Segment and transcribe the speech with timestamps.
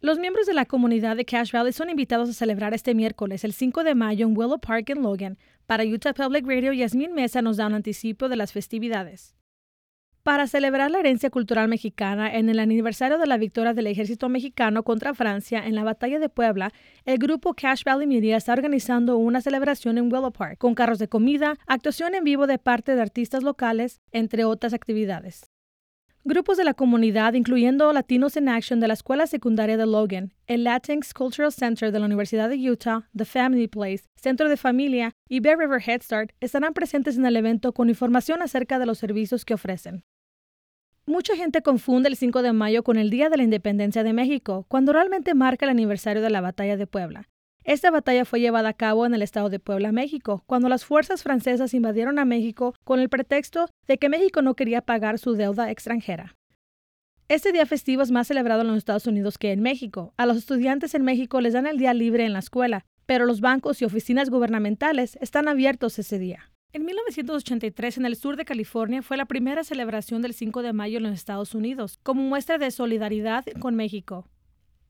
[0.00, 3.52] Los miembros de la comunidad de Cache Valley son invitados a celebrar este miércoles, el
[3.52, 5.38] 5 de mayo, en Willow Park en Logan.
[5.66, 9.34] Para Utah Public Radio, Yasmin Mesa nos da un anticipo de las festividades.
[10.22, 14.84] Para celebrar la herencia cultural mexicana en el aniversario de la victoria del ejército mexicano
[14.84, 16.72] contra Francia en la batalla de Puebla,
[17.04, 21.08] el grupo Cache Valley Media está organizando una celebración en Willow Park, con carros de
[21.08, 25.50] comida, actuación en vivo de parte de artistas locales, entre otras actividades.
[26.28, 30.64] Grupos de la comunidad, incluyendo Latinos in Action de la Escuela Secundaria de Logan, el
[30.64, 35.40] Latinx Cultural Center de la Universidad de Utah, The Family Place, Centro de Familia y
[35.40, 39.46] Bear River Head Start, estarán presentes en el evento con información acerca de los servicios
[39.46, 40.04] que ofrecen.
[41.06, 44.66] Mucha gente confunde el 5 de mayo con el Día de la Independencia de México,
[44.68, 47.30] cuando realmente marca el aniversario de la Batalla de Puebla.
[47.68, 51.22] Esta batalla fue llevada a cabo en el estado de Puebla, México, cuando las fuerzas
[51.22, 55.70] francesas invadieron a México con el pretexto de que México no quería pagar su deuda
[55.70, 56.34] extranjera.
[57.28, 60.14] Este día festivo es más celebrado en los Estados Unidos que en México.
[60.16, 63.42] A los estudiantes en México les dan el día libre en la escuela, pero los
[63.42, 66.50] bancos y oficinas gubernamentales están abiertos ese día.
[66.72, 70.96] En 1983, en el sur de California, fue la primera celebración del 5 de mayo
[70.96, 74.26] en los Estados Unidos, como muestra de solidaridad con México.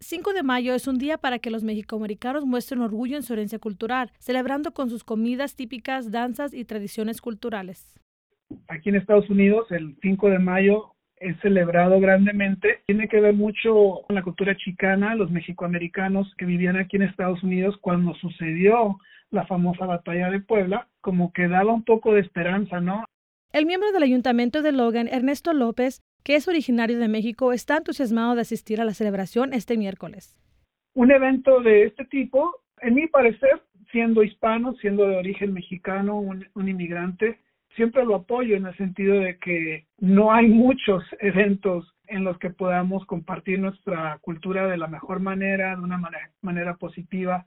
[0.00, 3.58] 5 de mayo es un día para que los mexicoamericanos muestren orgullo en su herencia
[3.58, 7.98] cultural, celebrando con sus comidas típicas, danzas y tradiciones culturales.
[8.68, 12.80] Aquí en Estados Unidos, el 5 de mayo es celebrado grandemente.
[12.86, 17.42] Tiene que ver mucho con la cultura chicana, los mexicoamericanos que vivían aquí en Estados
[17.42, 18.98] Unidos cuando sucedió
[19.30, 23.04] la famosa batalla de Puebla, como que daba un poco de esperanza, ¿no?
[23.52, 28.34] El miembro del Ayuntamiento de Logan, Ernesto López, que es originario de México, está entusiasmado
[28.34, 30.36] de asistir a la celebración este miércoles.
[30.94, 36.44] Un evento de este tipo, en mi parecer, siendo hispano, siendo de origen mexicano, un,
[36.56, 37.38] inmigrante,
[37.76, 42.50] siempre lo apoyo en el sentido de que no hay muchos eventos en los que
[42.50, 46.00] podamos compartir nuestra cultura de la mejor manera, de una
[46.42, 47.46] manera positiva.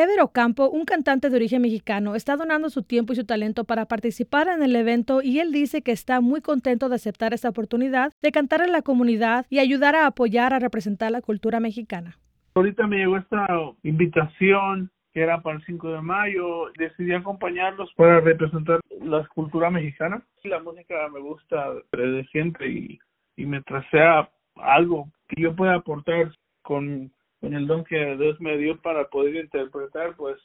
[0.00, 3.84] Ever Ocampo, un cantante de origen mexicano, está donando su tiempo y su talento para
[3.84, 8.14] participar en el evento y él dice que está muy contento de aceptar esta oportunidad
[8.22, 12.16] de cantar en la comunidad y ayudar a apoyar a representar la cultura mexicana.
[12.54, 13.46] Ahorita me llegó esta
[13.82, 20.22] invitación que era para el 5 de mayo, decidí acompañarlos para representar la cultura mexicana.
[20.44, 22.98] La música me gusta desde siempre y,
[23.36, 26.32] y mientras sea algo que yo pueda aportar
[26.62, 30.38] con con el don que Dios me dio para poder interpretar, pues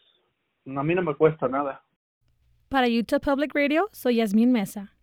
[0.65, 1.83] a mí no me cuesta nada.
[2.69, 4.94] Para Utah Public Radio, soy Yasmin Mesa.